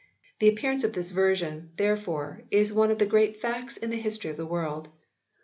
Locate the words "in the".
3.77-4.01